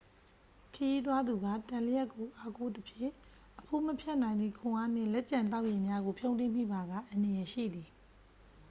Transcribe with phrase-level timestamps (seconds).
[0.73, 3.13] ခရီးသွားသူက တံလျှပ်ကို အားကိုးသဖြင့်
[3.59, 7.89] အဖိုးမဖြတ်နိုင်သည့် ခွန်အားနှင့် လက်ကျန်သောက်ရေများကို ဖြုန်းတီးမိပါက အန္တရာယ်ရှိသည်